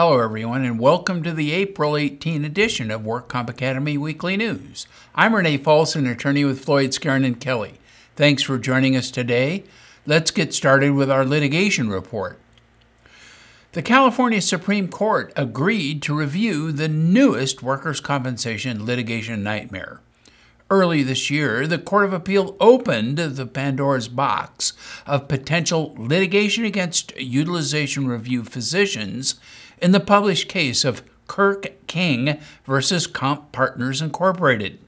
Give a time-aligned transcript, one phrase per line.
[0.00, 4.86] Hello, everyone, and welcome to the April 18 edition of Work Comp Academy Weekly News.
[5.12, 7.80] I'm Renee Folsom, attorney with Floyd Skeren and Kelly.
[8.14, 9.64] Thanks for joining us today.
[10.06, 12.38] Let's get started with our litigation report.
[13.72, 20.00] The California Supreme Court agreed to review the newest workers' compensation litigation nightmare.
[20.70, 24.74] Early this year, the Court of Appeal opened the Pandora's box
[25.06, 29.36] of potential litigation against utilization review physicians
[29.80, 34.78] in the published case of Kirk King versus Comp Partners Incorporated.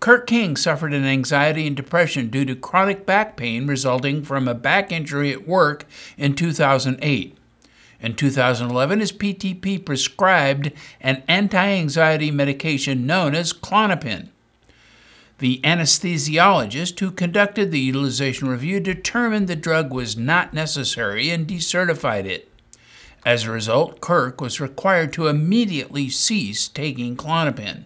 [0.00, 4.54] Kirk King suffered an anxiety and depression due to chronic back pain resulting from a
[4.54, 5.84] back injury at work
[6.16, 7.36] in 2008.
[8.00, 10.72] In 2011, his PTP prescribed
[11.02, 14.30] an anti anxiety medication known as Klonopin.
[15.38, 22.24] The anesthesiologist who conducted the utilization review determined the drug was not necessary and decertified
[22.24, 22.50] it.
[23.26, 27.84] As a result, Kirk was required to immediately cease taking Klonopin.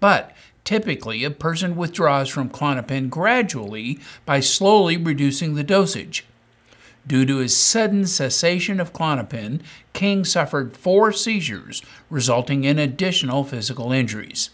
[0.00, 0.34] But
[0.64, 6.24] typically, a person withdraws from Klonopin gradually by slowly reducing the dosage.
[7.06, 9.60] Due to his sudden cessation of Klonopin,
[9.92, 14.50] King suffered four seizures, resulting in additional physical injuries.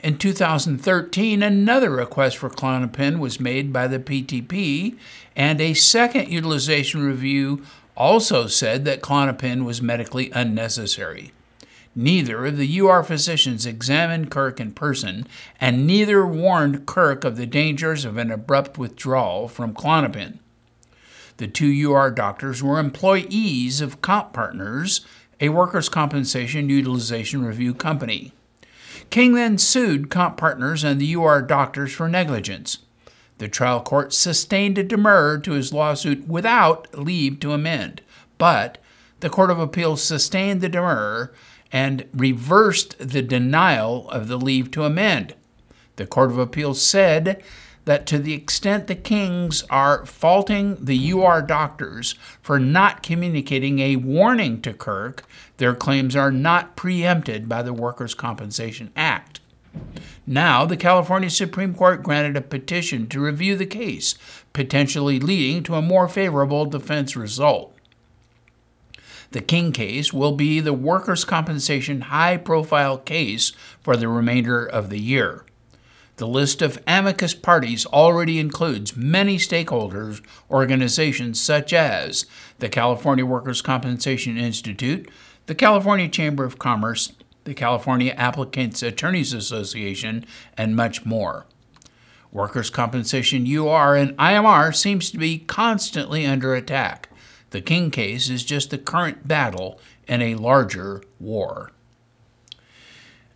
[0.00, 4.96] In 2013, another request for Klonopin was made by the PTP,
[5.34, 7.64] and a second utilization review
[7.96, 11.32] also said that Klonopin was medically unnecessary.
[11.96, 15.26] Neither of the UR physicians examined Kirk in person,
[15.60, 20.38] and neither warned Kirk of the dangers of an abrupt withdrawal from Klonopin.
[21.38, 25.00] The two UR doctors were employees of Comp Partners,
[25.40, 28.32] a workers' compensation utilization review company.
[29.10, 32.78] King then sued Comp Partners and the UR doctors for negligence.
[33.38, 38.02] The trial court sustained a demurrer to his lawsuit without leave to amend,
[38.36, 38.78] but
[39.20, 41.32] the Court of Appeals sustained the demurrer
[41.72, 45.34] and reversed the denial of the leave to amend.
[45.96, 47.42] The Court of Appeals said
[47.88, 53.96] that to the extent the Kings are faulting the UR doctors for not communicating a
[53.96, 55.24] warning to Kirk,
[55.56, 59.40] their claims are not preempted by the Workers' Compensation Act.
[60.26, 64.16] Now, the California Supreme Court granted a petition to review the case,
[64.52, 67.74] potentially leading to a more favorable defense result.
[69.30, 74.90] The King case will be the workers' compensation high profile case for the remainder of
[74.90, 75.46] the year.
[76.18, 80.20] The list of amicus parties already includes many stakeholders,
[80.50, 82.26] organizations such as
[82.58, 85.08] the California Workers' Compensation Institute,
[85.46, 87.12] the California Chamber of Commerce,
[87.44, 90.26] the California Applicants Attorneys Association,
[90.56, 91.46] and much more.
[92.32, 97.10] Workers' compensation UR and IMR seems to be constantly under attack.
[97.50, 101.70] The King case is just the current battle in a larger war.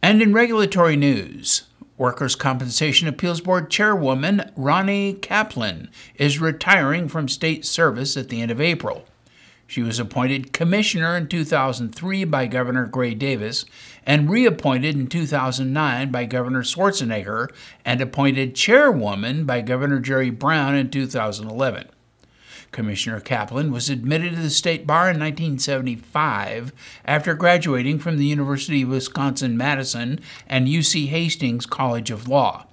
[0.02, 7.64] And in regulatory news, Workers' Compensation Appeals Board Chairwoman Ronnie Kaplan is retiring from state
[7.64, 9.04] service at the end of April.
[9.66, 13.64] She was appointed commissioner in 2003 by Governor Gray Davis
[14.04, 17.48] and reappointed in 2009 by Governor Schwarzenegger
[17.84, 21.88] and appointed chairwoman by Governor Jerry Brown in 2011.
[22.72, 26.72] Commissioner Kaplan was admitted to the state bar in 1975
[27.04, 30.18] after graduating from the University of Wisconsin Madison
[30.48, 32.66] and UC Hastings College of Law.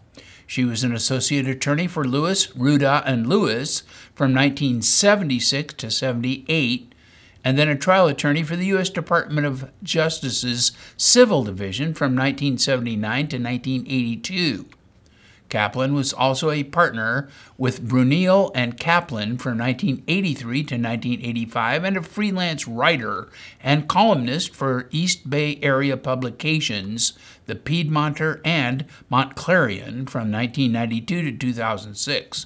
[0.48, 3.82] She was an associate attorney for Lewis, Ruda, and Lewis
[4.16, 6.96] from 1976 to 78,
[7.44, 8.90] and then a trial attorney for the U.S.
[8.90, 14.66] Department of Justice's Civil Division from 1979 to 1982.
[15.50, 17.28] Kaplan was also a partner
[17.58, 23.30] with Brunel and Kaplan from 1983 to 1985 and a freelance writer
[23.62, 27.14] and columnist for East Bay Area publications,
[27.48, 32.46] The Piedmonter and Montclarion from 1992 to 2006.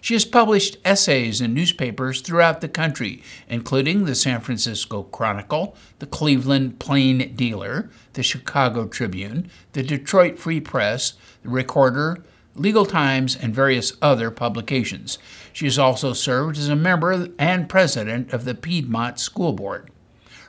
[0.00, 6.06] She has published essays in newspapers throughout the country, including the San Francisco Chronicle, the
[6.06, 12.24] Cleveland Plain Dealer, the Chicago Tribune, the Detroit Free Press, the Recorder,
[12.54, 15.18] Legal Times, and various other publications.
[15.52, 19.90] She has also served as a member and president of the Piedmont School Board.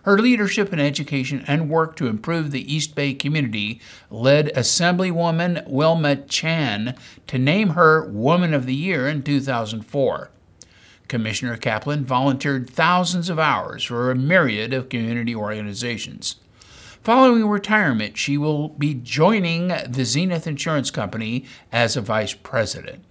[0.03, 6.15] Her leadership in education and work to improve the East Bay community led Assemblywoman Wilma
[6.15, 6.95] Chan
[7.27, 10.31] to name her Woman of the Year in 2004.
[11.07, 16.37] Commissioner Kaplan volunteered thousands of hours for a myriad of community organizations.
[17.03, 23.03] Following retirement, she will be joining the Zenith Insurance Company as a vice president.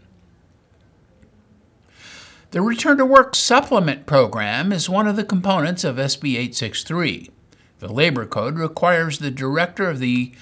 [2.52, 7.30] The Return to Work Supplement Program is one of the components of SB 863.
[7.80, 10.32] The Labor Code requires the director of the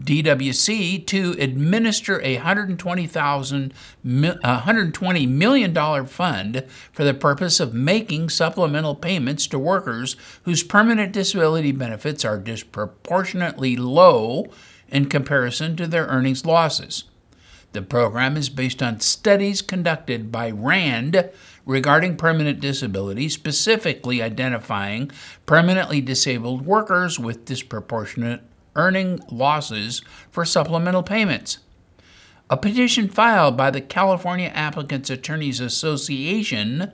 [0.00, 3.72] DWC to administer a $120,
[4.04, 11.72] $120 million fund for the purpose of making supplemental payments to workers whose permanent disability
[11.72, 14.46] benefits are disproportionately low
[14.88, 17.04] in comparison to their earnings losses.
[17.72, 21.30] The program is based on studies conducted by RAND
[21.64, 25.12] regarding permanent disability, specifically identifying
[25.46, 28.42] permanently disabled workers with disproportionate
[28.80, 30.00] earning losses
[30.30, 31.58] for supplemental payments.
[32.48, 36.90] A petition filed by the California Applicants Attorneys Association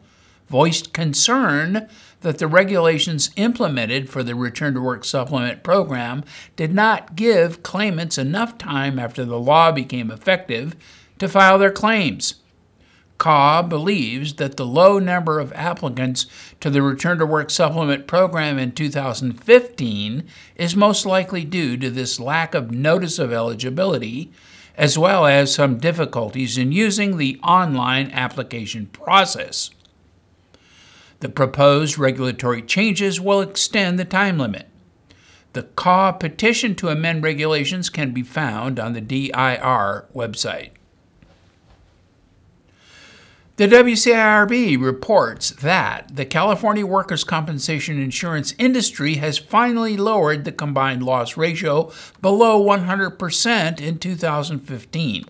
[0.49, 1.89] voiced concern
[2.21, 6.25] that the regulations implemented for the Return to Work Supplement program
[6.57, 10.75] did not give claimants enough time after the law became effective
[11.19, 12.35] to file their claims.
[13.19, 16.27] CAW believes that the low number of applicants
[16.61, 22.21] to the Return to Work Supplement program in 2015 is most likely due to this
[22.21, 24.31] lack of notice of eligibility,
[24.77, 29.71] as well as some difficulties in using the online application process.
[31.21, 34.69] The proposed regulatory changes will extend the time limit.
[35.55, 40.73] The CAW petition to amend regulations can be found on the DIR website.
[43.57, 51.03] The WCIRB reports that the California workers' compensation insurance industry has finally lowered the combined
[51.03, 55.25] loss ratio below 100% in 2015.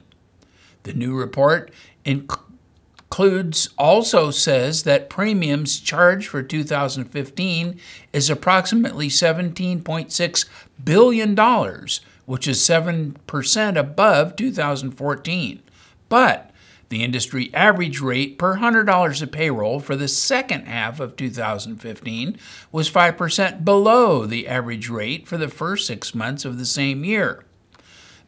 [0.82, 1.70] The new report
[2.04, 7.80] includes also says that premiums charged for 2015
[8.12, 10.44] is approximately 17.6
[10.82, 15.62] billion dollars, which is 7% above 2014.
[16.08, 16.50] But
[16.88, 22.38] the industry average rate per $100 of payroll for the second half of 2015
[22.70, 27.44] was 5% below the average rate for the first six months of the same year.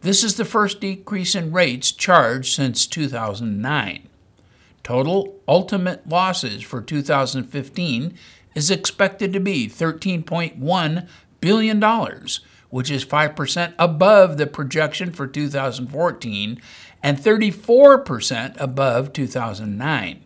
[0.01, 4.09] This is the first decrease in rates charged since 2009.
[4.83, 8.17] Total ultimate losses for 2015
[8.55, 11.09] is expected to be $13.1
[11.41, 11.83] billion,
[12.71, 16.61] which is 5% above the projection for 2014
[17.03, 20.25] and 34% above 2009.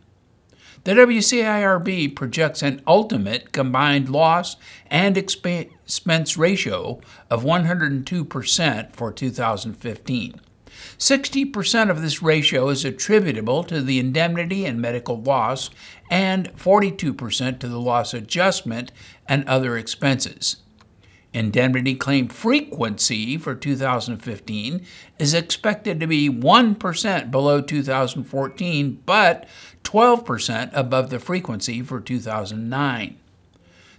[0.84, 4.56] The WCIRB projects an ultimate combined loss
[4.90, 10.40] and expense ratio of 102% for 2015.
[10.98, 15.70] 60% of this ratio is attributable to the indemnity and medical loss,
[16.10, 18.90] and 42% to the loss adjustment
[19.28, 20.56] and other expenses.
[21.34, 24.84] Indemnity claim frequency for 2015
[25.19, 29.49] is expected to be 1% below 2014, but
[29.82, 33.17] 12% above the frequency for 2009.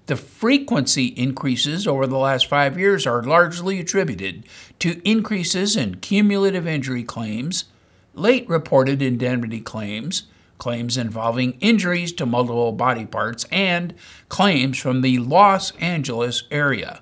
[0.05, 4.45] The frequency increases over the last five years are largely attributed
[4.79, 7.65] to increases in cumulative injury claims,
[8.13, 10.23] late reported indemnity claims,
[10.59, 13.95] claims involving injuries to multiple body parts, and
[14.29, 17.01] claims from the Los Angeles area.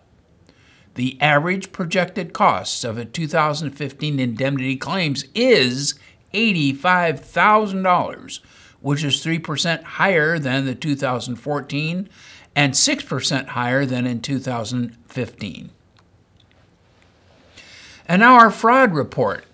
[1.02, 5.96] The average projected cost of a 2015 indemnity claims is
[6.32, 8.40] $85,000,
[8.82, 12.08] which is 3% higher than the 2014
[12.56, 15.72] and 6% higher than in 2015.
[18.08, 19.46] And now our fraud report.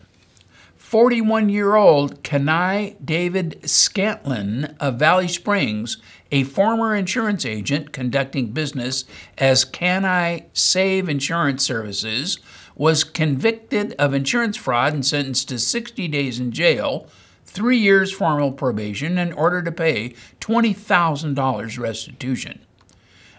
[0.87, 5.97] 41 year old Kenai David Scantlin of Valley Springs,
[6.31, 9.03] a former insurance agent conducting business
[9.37, 12.39] as Kenai Save Insurance Services,
[12.73, 17.09] was convicted of insurance fraud and sentenced to 60 days in jail,
[17.43, 22.61] three years formal probation, and ordered to pay $20,000 restitution.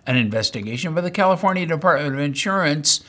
[0.06, 3.02] An investigation by the California Department of Insurance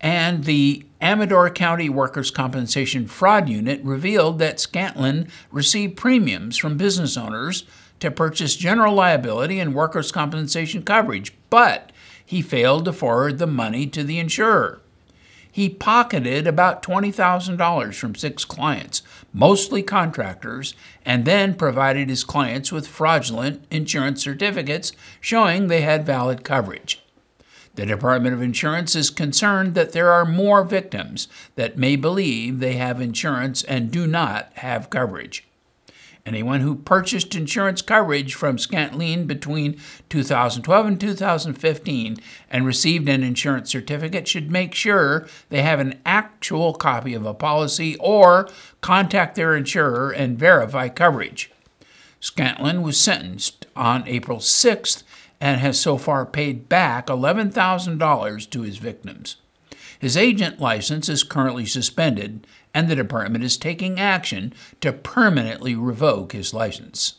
[0.00, 7.16] and the Amador County Workers' Compensation Fraud Unit revealed that Scantlin received premiums from business
[7.16, 7.64] owners
[8.00, 11.92] to purchase general liability and workers' compensation coverage, but
[12.24, 14.80] he failed to forward the money to the insurer.
[15.52, 19.02] He pocketed about $20,000 from six clients,
[19.32, 26.44] mostly contractors, and then provided his clients with fraudulent insurance certificates showing they had valid
[26.44, 27.02] coverage.
[27.80, 32.74] The Department of Insurance is concerned that there are more victims that may believe they
[32.74, 35.48] have insurance and do not have coverage.
[36.26, 42.16] Anyone who purchased insurance coverage from Scantlin between 2012 and 2015
[42.50, 47.32] and received an insurance certificate should make sure they have an actual copy of a
[47.32, 48.46] policy or
[48.82, 51.50] contact their insurer and verify coverage.
[52.20, 55.02] Scantlin was sentenced on April 6th
[55.40, 59.36] and has so far paid back $11,000 to his victims.
[59.98, 66.32] His agent license is currently suspended, and the department is taking action to permanently revoke
[66.32, 67.14] his license.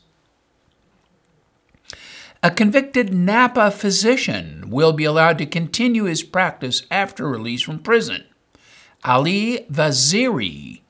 [2.44, 8.24] A convicted Napa physician will be allowed to continue his practice after release from prison.
[9.04, 10.82] Ali Vaziri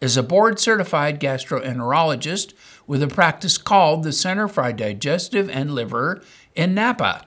[0.00, 2.54] is a board certified gastroenterologist
[2.86, 6.22] with a practice called the Center for Digestive and Liver
[6.54, 7.26] in Napa.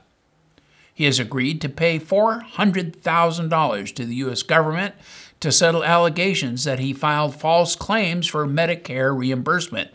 [0.94, 4.44] He has agreed to pay $400,000 to the U.S.
[4.44, 4.96] government
[5.40, 9.92] to settle allegations that he filed false claims for Medicare reimbursement.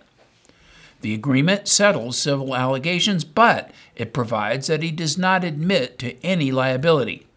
[1.00, 6.50] The agreement settles civil allegations, but it provides that he does not admit to any
[6.50, 7.27] liability.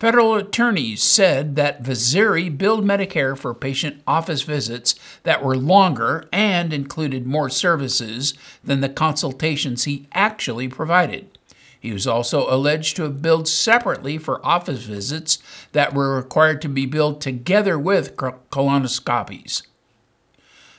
[0.00, 6.72] Federal attorneys said that Vaziri billed Medicare for patient office visits that were longer and
[6.72, 8.32] included more services
[8.64, 11.38] than the consultations he actually provided.
[11.78, 15.38] He was also alleged to have billed separately for office visits
[15.72, 19.66] that were required to be billed together with colonoscopies.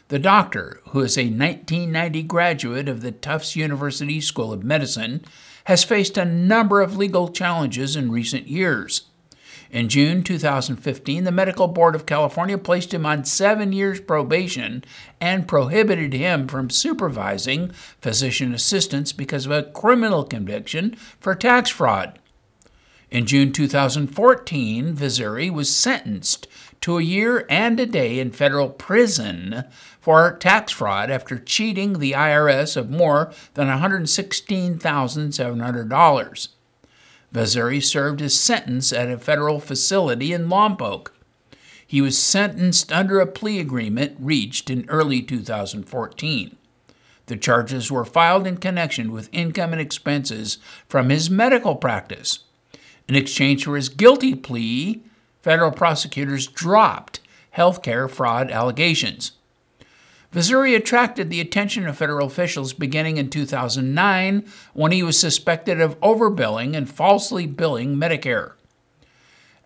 [0.07, 5.23] The doctor, who is a 1990 graduate of the Tufts University School of Medicine,
[5.65, 9.03] has faced a number of legal challenges in recent years.
[9.71, 14.83] In June 2015, the Medical Board of California placed him on seven years probation
[15.21, 22.19] and prohibited him from supervising physician assistants because of a criminal conviction for tax fraud.
[23.09, 26.49] In June 2014, Vaziri was sentenced
[26.81, 29.63] to a year and a day in federal prison
[30.01, 36.47] for tax fraud after cheating the IRS of more than $116,700.
[37.33, 41.11] Vaziri served his sentence at a federal facility in Lompoc.
[41.85, 46.55] He was sentenced under a plea agreement reached in early 2014.
[47.27, 50.57] The charges were filed in connection with income and expenses
[50.87, 52.39] from his medical practice.
[53.07, 55.03] In exchange for his guilty plea,
[55.41, 57.19] federal prosecutors dropped
[57.55, 59.33] healthcare fraud allegations.
[60.33, 65.99] Vaziri attracted the attention of federal officials beginning in 2009 when he was suspected of
[65.99, 68.53] overbilling and falsely billing Medicare.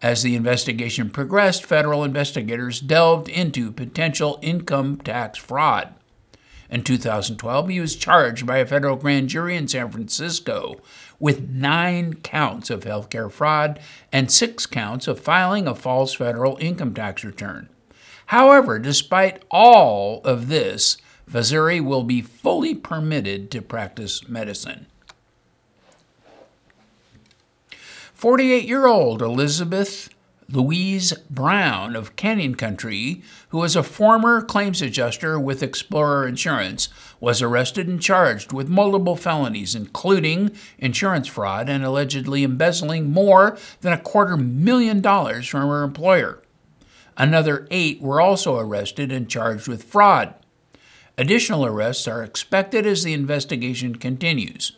[0.02, 5.94] As the investigation progressed, federal investigators delved into potential income tax fraud.
[6.70, 10.82] In 2012, he was charged by a federal grand jury in San Francisco
[11.20, 13.80] with nine counts of healthcare fraud
[14.12, 17.70] and six counts of filing a false federal income tax return.
[18.28, 20.98] However, despite all of this,
[21.30, 24.88] Vaziri will be fully permitted to practice medicine.
[28.14, 30.10] 48 year old Elizabeth
[30.48, 36.88] Louise Brown of Canyon Country, who was a former claims adjuster with Explorer Insurance,
[37.20, 43.92] was arrested and charged with multiple felonies, including insurance fraud and allegedly embezzling more than
[43.92, 46.42] a quarter million dollars from her employer.
[47.18, 50.34] Another eight were also arrested and charged with fraud.
[51.18, 54.74] Additional arrests are expected as the investigation continues.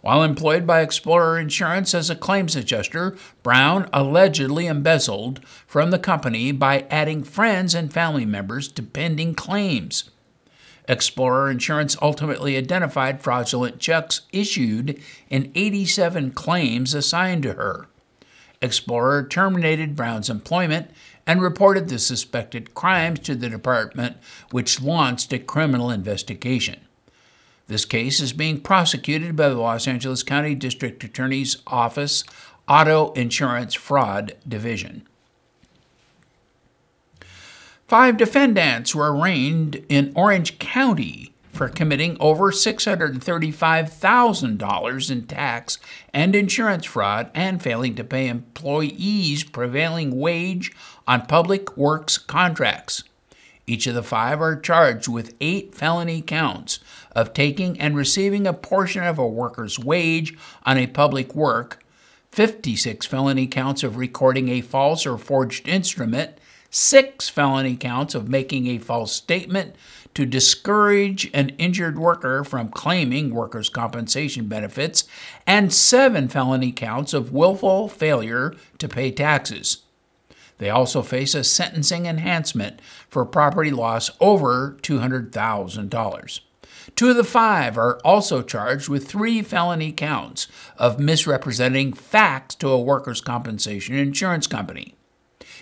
[0.00, 6.52] While employed by Explorer Insurance as a claims adjuster, Brown allegedly embezzled from the company
[6.52, 10.10] by adding friends and family members to pending claims.
[10.88, 17.88] Explorer Insurance ultimately identified fraudulent checks issued in 87 claims assigned to her.
[18.62, 20.90] Explorer terminated Brown's employment
[21.26, 24.16] and reported the suspected crimes to the department,
[24.50, 26.80] which launched a criminal investigation.
[27.66, 32.22] This case is being prosecuted by the Los Angeles County District Attorney's Office
[32.68, 35.06] Auto Insurance Fraud Division.
[37.88, 45.78] Five defendants were arraigned in Orange County for committing over $635,000 in tax
[46.12, 50.72] and insurance fraud and failing to pay employees prevailing wage
[51.06, 53.04] on public works contracts.
[53.66, 56.78] Each of the five are charged with eight felony counts
[57.12, 61.82] of taking and receiving a portion of a worker's wage on a public work,
[62.30, 66.38] 56 felony counts of recording a false or forged instrument,
[66.70, 69.74] six felony counts of making a false statement
[70.16, 75.04] to discourage an injured worker from claiming workers' compensation benefits,
[75.46, 79.82] and seven felony counts of willful failure to pay taxes.
[80.56, 82.80] They also face a sentencing enhancement
[83.10, 86.40] for property loss over $200,000.
[86.94, 92.70] Two of the five are also charged with three felony counts of misrepresenting facts to
[92.70, 94.94] a workers' compensation insurance company.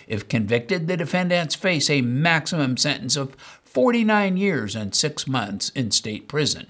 [0.07, 3.35] If convicted, the defendants face a maximum sentence of
[3.75, 6.67] 49 years and six months in state prison.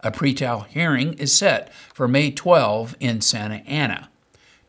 [0.00, 4.08] A pretrial hearing is set for May 12 in Santa Ana.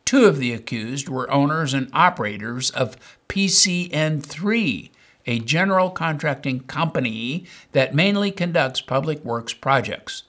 [0.04, 2.98] Two of the accused were owners and operators of
[3.30, 4.90] PCN3,
[5.24, 10.24] a general contracting company that mainly conducts public works projects.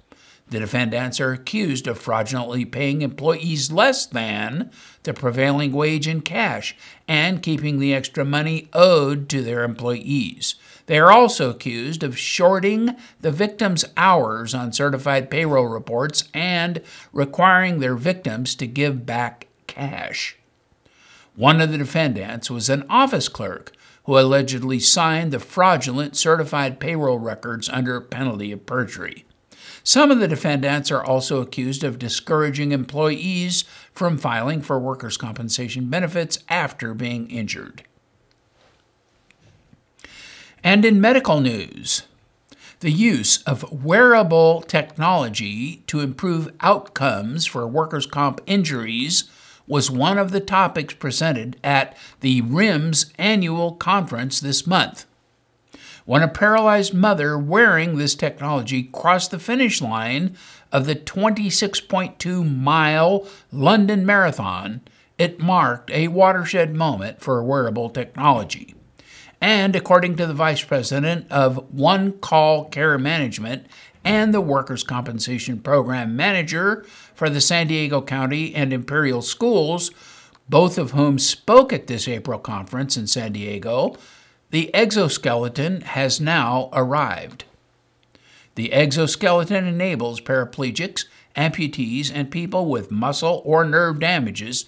[0.48, 4.72] The defendants are accused of fraudulently paying employees less than
[5.04, 6.77] the prevailing wage in cash
[7.10, 10.56] and keeping the extra money owed to their employees.
[10.88, 17.80] They are also accused of shorting the victims' hours on certified payroll reports and requiring
[17.80, 20.38] their victims to give back cash.
[21.36, 23.74] One of the defendants was an office clerk
[24.06, 29.25] who allegedly signed the fraudulent certified payroll records under penalty of perjury.
[29.84, 35.89] Some of the defendants are also accused of discouraging employees from filing for workers' compensation
[35.89, 37.84] benefits after being injured.
[40.65, 42.03] And in medical news,
[42.81, 49.25] the use of wearable technology to improve outcomes for workers' comp injuries
[49.67, 55.05] was one of the topics presented at the RIMS annual conference this month
[56.05, 60.38] when a paralyzed mother wearing this technology crossed the finish line
[60.72, 64.81] of the 26.2 mile London Marathon,
[65.17, 68.75] it marked a watershed moment for wearable technology.
[69.45, 73.67] And according to the vice president of One Call Care Management
[74.03, 76.83] and the Workers' Compensation Program manager
[77.13, 79.91] for the San Diego County and Imperial Schools,
[80.49, 83.95] both of whom spoke at this April conference in San Diego,
[84.49, 87.43] the exoskeleton has now arrived.
[88.55, 94.65] The exoskeleton enables paraplegics, amputees, and people with muscle or nerve damages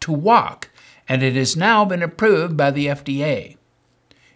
[0.00, 0.70] to walk,
[1.06, 3.58] and it has now been approved by the FDA.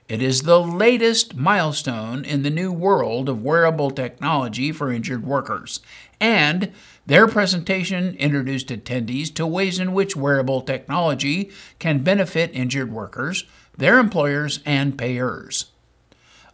[0.09, 5.81] It is the latest milestone in the new world of wearable technology for injured workers,
[6.18, 6.73] and
[7.05, 13.44] their presentation introduced attendees to ways in which wearable technology can benefit injured workers,
[13.77, 15.66] their employers, and payers.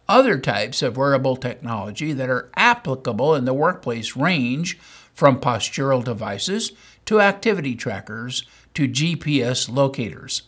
[0.09, 4.77] Other types of wearable technology that are applicable in the workplace range
[5.13, 6.73] from postural devices
[7.05, 10.41] to activity trackers to GPS locators.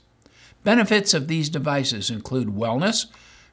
[0.67, 3.05] Benefits of these devices include wellness,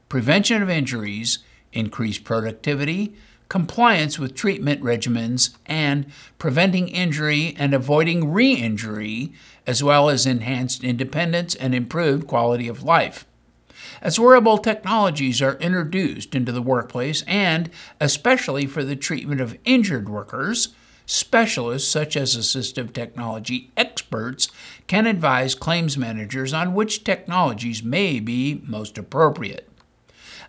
[0.09, 1.39] prevention of injuries,
[1.71, 3.15] increased productivity,
[3.47, 6.07] compliance with treatment regimens, and
[6.39, 9.31] preventing injury and avoiding re injury,
[9.65, 13.25] as well as enhanced independence and improved quality of life.
[14.01, 17.69] As wearable technologies are introduced into the workplace, and
[18.01, 20.75] especially for the treatment of injured workers,
[21.05, 24.49] specialists such as assistive technology experts
[24.87, 29.69] can advise claims managers on which technologies may be most appropriate.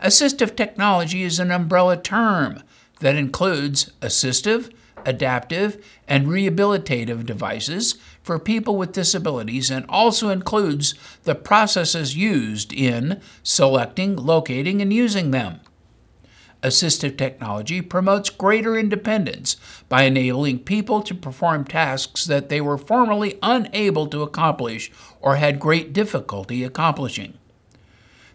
[0.02, 2.62] Assistive technology is an umbrella term
[3.00, 4.72] that includes assistive,
[5.04, 13.20] adaptive, and rehabilitative devices for people with disabilities and also includes the processes used in
[13.42, 15.60] selecting, locating, and using them.
[16.62, 19.56] Assistive technology promotes greater independence
[19.88, 24.90] by enabling people to perform tasks that they were formerly unable to accomplish
[25.20, 27.34] or had great difficulty accomplishing.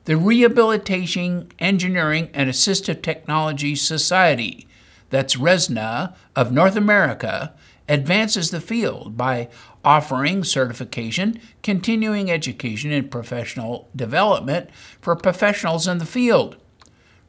[0.05, 4.67] The Rehabilitation, Engineering, and Assistive Technology Society,
[5.09, 7.53] that's RESNA, of North America,
[7.87, 9.49] advances the field by
[9.83, 14.69] offering certification, continuing education, and professional development
[15.01, 16.55] for professionals in the field.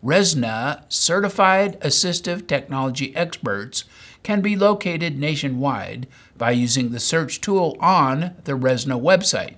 [0.02, 3.84] RESNA certified assistive technology experts
[4.22, 9.56] can be located nationwide by using the search tool on the RESNA website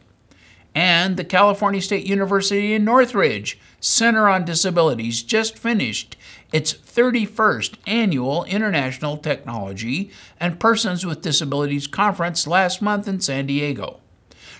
[0.74, 6.16] and the California State University in Northridge Center on Disabilities just finished
[6.52, 14.00] its 31st annual International Technology and Persons with Disabilities Conference last month in San Diego.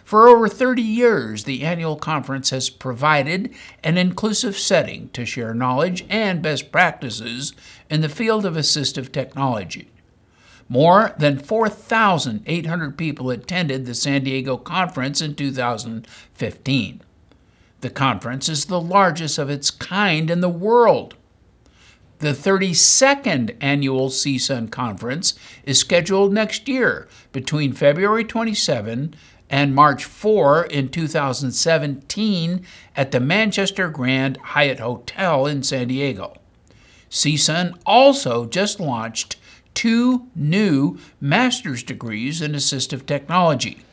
[0.04, 6.04] For over 30 years, the annual conference has provided an inclusive setting to share knowledge
[6.10, 7.54] and best practices
[7.88, 9.88] in the field of assistive technology.
[10.68, 17.02] More than 4,800 people attended the San Diego conference in 2015.
[17.80, 21.14] The conference is the largest of its kind in the world.
[22.24, 25.34] The 32nd annual CSUN conference
[25.66, 29.14] is scheduled next year between February 27
[29.50, 32.64] and March 4 in 2017
[32.96, 36.34] at the Manchester Grand Hyatt Hotel in San Diego.
[37.10, 39.36] CSUN also just launched
[39.74, 43.84] two new master's degrees in assistive technology.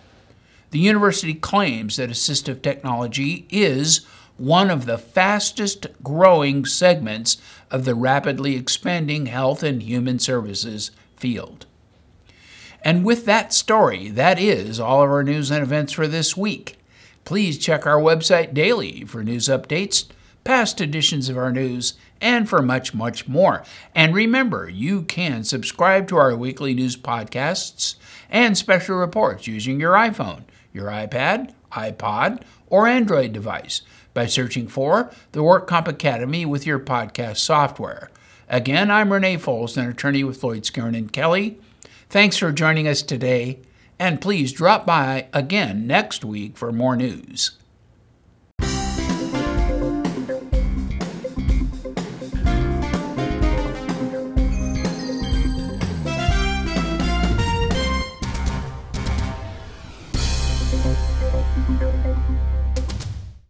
[0.70, 4.06] The university claims that assistive technology is
[4.42, 7.38] one of the fastest growing segments
[7.70, 11.68] of the rapidly expanding health and human services field.
[12.82, 16.80] And with that story, that is all of our news and events for this week.
[17.24, 20.08] Please check our website daily for news updates,
[20.44, 23.64] past editions of our news, and for much, much more.
[23.94, 27.94] And remember, you can subscribe to our weekly news podcasts
[28.28, 35.12] and special reports using your iPhone, your iPad, iPod, or Android device by searching for
[35.32, 38.10] the WorkComp Academy with your podcast software.
[38.50, 41.58] Again, I'm Renee Foles, an attorney with Floyd Skeren and Kelly.
[42.10, 43.60] Thanks for joining us today,
[43.98, 47.52] and please drop by again next week for more news.